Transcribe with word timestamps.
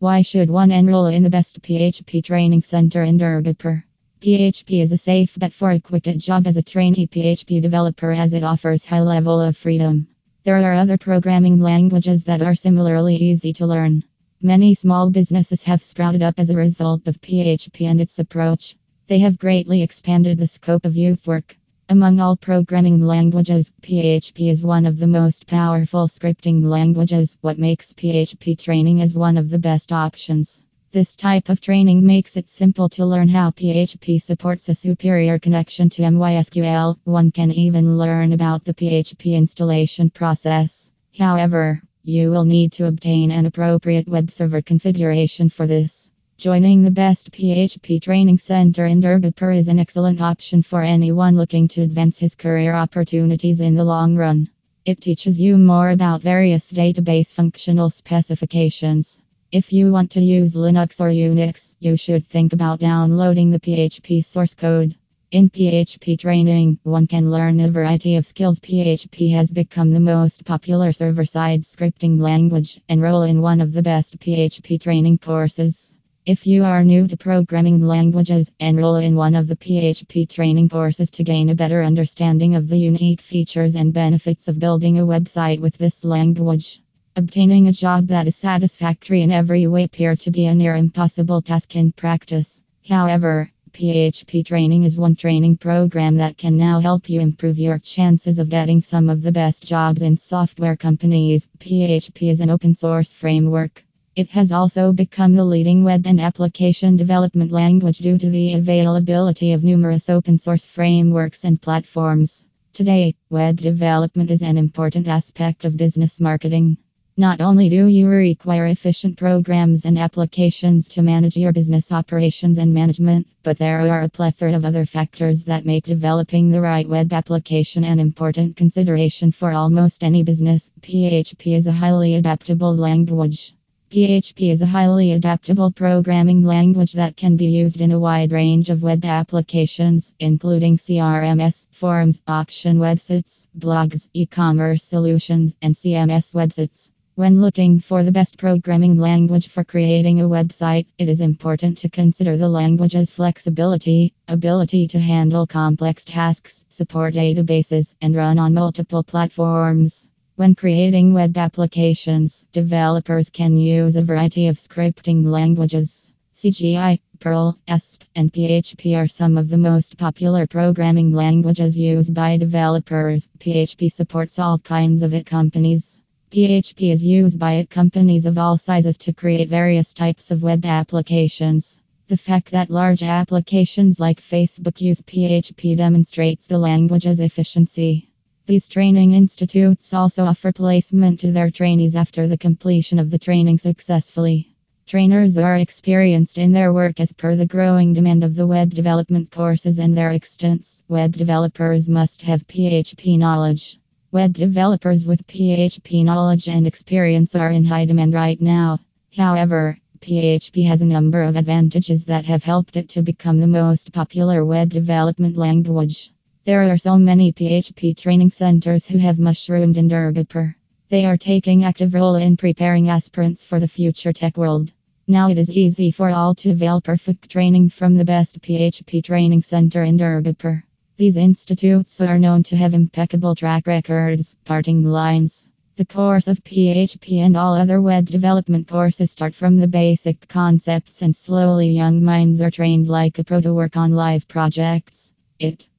Why 0.00 0.22
should 0.22 0.48
one 0.48 0.70
enroll 0.70 1.08
in 1.08 1.24
the 1.24 1.28
best 1.28 1.60
PHP 1.60 2.24
training 2.24 2.62
center 2.62 3.02
in 3.02 3.18
Durgapur? 3.18 3.84
PHP 4.22 4.80
is 4.80 4.92
a 4.92 4.96
safe 4.96 5.38
bet 5.38 5.52
for 5.52 5.72
a 5.72 5.78
quick 5.78 6.04
job 6.16 6.46
as 6.46 6.56
a 6.56 6.62
trainee 6.62 7.06
PHP 7.06 7.60
developer 7.60 8.10
as 8.10 8.32
it 8.32 8.42
offers 8.42 8.86
high 8.86 9.02
level 9.02 9.38
of 9.42 9.58
freedom. 9.58 10.08
There 10.42 10.56
are 10.56 10.72
other 10.72 10.96
programming 10.96 11.60
languages 11.60 12.24
that 12.24 12.40
are 12.40 12.54
similarly 12.54 13.16
easy 13.16 13.52
to 13.52 13.66
learn. 13.66 14.02
Many 14.40 14.72
small 14.72 15.10
businesses 15.10 15.64
have 15.64 15.82
sprouted 15.82 16.22
up 16.22 16.36
as 16.38 16.48
a 16.48 16.56
result 16.56 17.06
of 17.06 17.20
PHP 17.20 17.82
and 17.82 18.00
its 18.00 18.18
approach. 18.18 18.76
They 19.06 19.18
have 19.18 19.36
greatly 19.36 19.82
expanded 19.82 20.38
the 20.38 20.46
scope 20.46 20.86
of 20.86 20.96
youth 20.96 21.26
work. 21.26 21.58
Among 21.90 22.20
all 22.20 22.36
programming 22.36 23.00
languages, 23.00 23.72
PHP 23.82 24.48
is 24.48 24.62
one 24.62 24.86
of 24.86 24.96
the 24.96 25.08
most 25.08 25.48
powerful 25.48 26.06
scripting 26.06 26.62
languages, 26.62 27.36
what 27.40 27.58
makes 27.58 27.92
PHP 27.92 28.56
training 28.56 29.00
is 29.00 29.16
one 29.16 29.36
of 29.36 29.50
the 29.50 29.58
best 29.58 29.90
options. 29.90 30.62
This 30.92 31.16
type 31.16 31.48
of 31.48 31.60
training 31.60 32.06
makes 32.06 32.36
it 32.36 32.48
simple 32.48 32.88
to 32.90 33.04
learn 33.04 33.26
how 33.26 33.50
PHP 33.50 34.22
supports 34.22 34.68
a 34.68 34.74
superior 34.76 35.40
connection 35.40 35.90
to 35.90 36.02
MySQL. 36.02 36.96
One 37.02 37.32
can 37.32 37.50
even 37.50 37.98
learn 37.98 38.34
about 38.34 38.62
the 38.62 38.74
PHP 38.74 39.34
installation 39.34 40.10
process. 40.10 40.92
However, 41.18 41.82
you 42.04 42.30
will 42.30 42.44
need 42.44 42.70
to 42.74 42.86
obtain 42.86 43.32
an 43.32 43.46
appropriate 43.46 44.06
web 44.06 44.30
server 44.30 44.62
configuration 44.62 45.48
for 45.48 45.66
this. 45.66 45.99
Joining 46.40 46.80
the 46.80 46.90
best 46.90 47.32
PHP 47.32 48.00
training 48.00 48.38
center 48.38 48.86
in 48.86 49.02
Durgapur 49.02 49.54
is 49.54 49.68
an 49.68 49.78
excellent 49.78 50.22
option 50.22 50.62
for 50.62 50.80
anyone 50.80 51.36
looking 51.36 51.68
to 51.68 51.82
advance 51.82 52.16
his 52.16 52.34
career 52.34 52.72
opportunities 52.72 53.60
in 53.60 53.74
the 53.74 53.84
long 53.84 54.16
run. 54.16 54.48
It 54.86 55.02
teaches 55.02 55.38
you 55.38 55.58
more 55.58 55.90
about 55.90 56.22
various 56.22 56.72
database 56.72 57.34
functional 57.34 57.90
specifications. 57.90 59.20
If 59.52 59.70
you 59.70 59.92
want 59.92 60.12
to 60.12 60.22
use 60.22 60.54
Linux 60.54 60.98
or 60.98 61.10
Unix, 61.10 61.74
you 61.78 61.98
should 61.98 62.24
think 62.24 62.54
about 62.54 62.80
downloading 62.80 63.50
the 63.50 63.60
PHP 63.60 64.24
source 64.24 64.54
code. 64.54 64.96
In 65.30 65.50
PHP 65.50 66.18
training, 66.18 66.78
one 66.84 67.06
can 67.06 67.30
learn 67.30 67.60
a 67.60 67.70
variety 67.70 68.16
of 68.16 68.26
skills. 68.26 68.58
PHP 68.60 69.32
has 69.32 69.52
become 69.52 69.90
the 69.90 70.00
most 70.00 70.46
popular 70.46 70.92
server 70.92 71.26
side 71.26 71.64
scripting 71.64 72.18
language. 72.18 72.80
Enroll 72.88 73.24
in 73.24 73.42
one 73.42 73.60
of 73.60 73.74
the 73.74 73.82
best 73.82 74.18
PHP 74.18 74.80
training 74.80 75.18
courses. 75.18 75.94
If 76.30 76.46
you 76.46 76.62
are 76.62 76.84
new 76.84 77.08
to 77.08 77.16
programming 77.16 77.80
languages, 77.80 78.52
enroll 78.60 78.94
in 78.94 79.16
one 79.16 79.34
of 79.34 79.48
the 79.48 79.56
PHP 79.56 80.28
training 80.28 80.68
courses 80.68 81.10
to 81.10 81.24
gain 81.24 81.48
a 81.48 81.56
better 81.56 81.82
understanding 81.82 82.54
of 82.54 82.68
the 82.68 82.78
unique 82.78 83.20
features 83.20 83.74
and 83.74 83.92
benefits 83.92 84.46
of 84.46 84.60
building 84.60 85.00
a 85.00 85.04
website 85.04 85.58
with 85.58 85.76
this 85.76 86.04
language. 86.04 86.82
Obtaining 87.16 87.66
a 87.66 87.72
job 87.72 88.06
that 88.06 88.28
is 88.28 88.36
satisfactory 88.36 89.22
in 89.22 89.32
every 89.32 89.66
way 89.66 89.82
appears 89.82 90.20
to 90.20 90.30
be 90.30 90.46
a 90.46 90.54
near 90.54 90.76
impossible 90.76 91.42
task 91.42 91.74
in 91.74 91.90
practice. 91.90 92.62
However, 92.88 93.50
PHP 93.72 94.44
training 94.44 94.84
is 94.84 94.96
one 94.96 95.16
training 95.16 95.56
program 95.56 96.18
that 96.18 96.38
can 96.38 96.56
now 96.56 96.78
help 96.78 97.10
you 97.10 97.20
improve 97.20 97.58
your 97.58 97.80
chances 97.80 98.38
of 98.38 98.50
getting 98.50 98.80
some 98.80 99.10
of 99.10 99.22
the 99.22 99.32
best 99.32 99.64
jobs 99.64 100.00
in 100.00 100.16
software 100.16 100.76
companies. 100.76 101.48
PHP 101.58 102.30
is 102.30 102.40
an 102.40 102.50
open 102.50 102.76
source 102.76 103.10
framework. 103.10 103.84
It 104.20 104.28
has 104.32 104.52
also 104.52 104.92
become 104.92 105.32
the 105.32 105.46
leading 105.46 105.82
web 105.82 106.06
and 106.06 106.20
application 106.20 106.98
development 106.98 107.50
language 107.52 108.00
due 108.00 108.18
to 108.18 108.28
the 108.28 108.52
availability 108.52 109.54
of 109.54 109.64
numerous 109.64 110.10
open 110.10 110.36
source 110.36 110.66
frameworks 110.66 111.44
and 111.44 111.58
platforms. 111.58 112.44
Today, 112.74 113.14
web 113.30 113.56
development 113.56 114.30
is 114.30 114.42
an 114.42 114.58
important 114.58 115.08
aspect 115.08 115.64
of 115.64 115.78
business 115.78 116.20
marketing. 116.20 116.76
Not 117.16 117.40
only 117.40 117.70
do 117.70 117.86
you 117.86 118.08
require 118.08 118.66
efficient 118.66 119.16
programs 119.16 119.86
and 119.86 119.98
applications 119.98 120.86
to 120.88 121.00
manage 121.00 121.38
your 121.38 121.54
business 121.54 121.90
operations 121.90 122.58
and 122.58 122.74
management, 122.74 123.26
but 123.42 123.56
there 123.56 123.90
are 123.90 124.02
a 124.02 124.10
plethora 124.10 124.54
of 124.54 124.66
other 124.66 124.84
factors 124.84 125.44
that 125.44 125.64
make 125.64 125.84
developing 125.84 126.50
the 126.50 126.60
right 126.60 126.86
web 126.86 127.10
application 127.14 127.84
an 127.84 127.98
important 127.98 128.54
consideration 128.54 129.32
for 129.32 129.52
almost 129.52 130.04
any 130.04 130.22
business. 130.22 130.70
PHP 130.82 131.56
is 131.56 131.66
a 131.66 131.72
highly 131.72 132.16
adaptable 132.16 132.76
language. 132.76 133.54
PHP 133.90 134.52
is 134.52 134.62
a 134.62 134.66
highly 134.66 135.10
adaptable 135.10 135.72
programming 135.72 136.44
language 136.44 136.92
that 136.92 137.16
can 137.16 137.36
be 137.36 137.46
used 137.46 137.80
in 137.80 137.90
a 137.90 137.98
wide 137.98 138.30
range 138.30 138.70
of 138.70 138.84
web 138.84 139.04
applications, 139.04 140.12
including 140.20 140.76
CRMS, 140.76 141.66
forums, 141.72 142.20
auction 142.28 142.78
websites, 142.78 143.48
blogs, 143.58 144.08
e 144.14 144.26
commerce 144.26 144.84
solutions, 144.84 145.56
and 145.60 145.74
CMS 145.74 146.36
websites. 146.36 146.92
When 147.16 147.40
looking 147.40 147.80
for 147.80 148.04
the 148.04 148.12
best 148.12 148.38
programming 148.38 148.96
language 148.96 149.48
for 149.48 149.64
creating 149.64 150.20
a 150.20 150.28
website, 150.28 150.86
it 150.96 151.08
is 151.08 151.20
important 151.20 151.78
to 151.78 151.88
consider 151.88 152.36
the 152.36 152.48
language's 152.48 153.10
flexibility, 153.10 154.14
ability 154.28 154.86
to 154.86 155.00
handle 155.00 155.48
complex 155.48 156.04
tasks, 156.04 156.64
support 156.68 157.14
databases, 157.14 157.96
and 158.00 158.14
run 158.14 158.38
on 158.38 158.54
multiple 158.54 159.02
platforms. 159.02 160.06
When 160.40 160.54
creating 160.54 161.12
web 161.12 161.36
applications, 161.36 162.46
developers 162.50 163.28
can 163.28 163.58
use 163.58 163.96
a 163.96 164.02
variety 164.02 164.46
of 164.46 164.56
scripting 164.56 165.22
languages. 165.26 166.08
CGI, 166.34 166.98
Perl, 167.18 167.58
Asp, 167.68 168.04
and 168.16 168.32
PHP 168.32 168.96
are 168.96 169.06
some 169.06 169.36
of 169.36 169.50
the 169.50 169.58
most 169.58 169.98
popular 169.98 170.46
programming 170.46 171.12
languages 171.12 171.76
used 171.76 172.14
by 172.14 172.38
developers. 172.38 173.28
PHP 173.38 173.92
supports 173.92 174.38
all 174.38 174.58
kinds 174.58 175.02
of 175.02 175.12
it 175.12 175.26
companies. 175.26 175.98
PHP 176.30 176.90
is 176.90 177.04
used 177.04 177.38
by 177.38 177.56
IT 177.56 177.68
companies 177.68 178.24
of 178.24 178.38
all 178.38 178.56
sizes 178.56 178.96
to 178.96 179.12
create 179.12 179.50
various 179.50 179.92
types 179.92 180.30
of 180.30 180.42
web 180.42 180.64
applications. 180.64 181.78
The 182.08 182.16
fact 182.16 182.52
that 182.52 182.70
large 182.70 183.02
applications 183.02 184.00
like 184.00 184.22
Facebook 184.22 184.80
use 184.80 185.02
PHP 185.02 185.76
demonstrates 185.76 186.46
the 186.46 186.56
language's 186.56 187.20
efficiency. 187.20 188.09
These 188.50 188.66
training 188.66 189.12
institutes 189.12 189.94
also 189.94 190.24
offer 190.24 190.50
placement 190.50 191.20
to 191.20 191.30
their 191.30 191.52
trainees 191.52 191.94
after 191.94 192.26
the 192.26 192.36
completion 192.36 192.98
of 192.98 193.08
the 193.08 193.16
training 193.16 193.58
successfully. 193.58 194.56
Trainers 194.86 195.38
are 195.38 195.56
experienced 195.56 196.36
in 196.36 196.50
their 196.50 196.72
work 196.72 196.98
as 196.98 197.12
per 197.12 197.36
the 197.36 197.46
growing 197.46 197.92
demand 197.92 198.24
of 198.24 198.34
the 198.34 198.48
web 198.48 198.74
development 198.74 199.30
courses 199.30 199.78
and 199.78 199.96
their 199.96 200.10
extents. 200.10 200.82
Web 200.88 201.12
developers 201.12 201.88
must 201.88 202.22
have 202.22 202.44
PHP 202.48 203.16
knowledge. 203.16 203.78
Web 204.10 204.32
developers 204.32 205.06
with 205.06 205.28
PHP 205.28 206.04
knowledge 206.04 206.48
and 206.48 206.66
experience 206.66 207.36
are 207.36 207.52
in 207.52 207.64
high 207.64 207.84
demand 207.84 208.14
right 208.14 208.40
now. 208.40 208.80
However, 209.16 209.78
PHP 210.00 210.66
has 210.66 210.82
a 210.82 210.86
number 210.86 211.22
of 211.22 211.36
advantages 211.36 212.06
that 212.06 212.24
have 212.24 212.42
helped 212.42 212.76
it 212.76 212.88
to 212.88 213.02
become 213.02 213.38
the 213.38 213.46
most 213.46 213.92
popular 213.92 214.44
web 214.44 214.70
development 214.70 215.36
language. 215.36 216.10
There 216.46 216.72
are 216.72 216.78
so 216.78 216.96
many 216.96 217.34
PHP 217.34 217.94
training 217.98 218.30
centers 218.30 218.86
who 218.86 218.96
have 218.96 219.18
mushroomed 219.18 219.76
in 219.76 219.90
Durgapur. 219.90 220.54
They 220.88 221.04
are 221.04 221.18
taking 221.18 221.64
active 221.64 221.92
role 221.92 222.14
in 222.14 222.38
preparing 222.38 222.88
aspirants 222.88 223.44
for 223.44 223.60
the 223.60 223.68
future 223.68 224.14
tech 224.14 224.38
world. 224.38 224.72
Now 225.06 225.28
it 225.28 225.36
is 225.36 225.50
easy 225.50 225.90
for 225.90 226.08
all 226.08 226.34
to 226.36 226.52
avail 226.52 226.80
perfect 226.80 227.28
training 227.28 227.68
from 227.68 227.94
the 227.94 228.06
best 228.06 228.40
PHP 228.40 229.04
training 229.04 229.42
center 229.42 229.82
in 229.82 229.98
Durgapur. 229.98 230.62
These 230.96 231.18
institutes 231.18 232.00
are 232.00 232.18
known 232.18 232.42
to 232.44 232.56
have 232.56 232.72
impeccable 232.72 233.34
track 233.34 233.66
records, 233.66 234.34
parting 234.46 234.82
lines. 234.82 235.46
The 235.76 235.84
course 235.84 236.26
of 236.26 236.42
PHP 236.42 237.18
and 237.18 237.36
all 237.36 237.54
other 237.54 237.82
web 237.82 238.06
development 238.06 238.66
courses 238.66 239.10
start 239.10 239.34
from 239.34 239.58
the 239.58 239.68
basic 239.68 240.26
concepts 240.26 241.02
and 241.02 241.14
slowly 241.14 241.68
young 241.68 242.02
minds 242.02 242.40
are 242.40 242.50
trained 242.50 242.88
like 242.88 243.18
a 243.18 243.24
pro 243.24 243.42
to 243.42 243.52
work 243.52 243.76
on 243.76 243.92
live 243.92 244.26
projects. 244.26 245.12
It 245.38 245.66